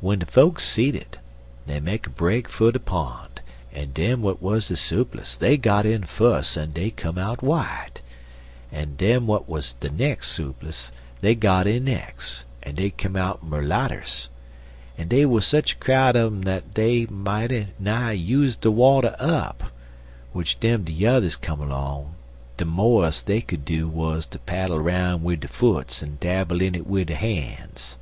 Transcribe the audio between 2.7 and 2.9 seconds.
de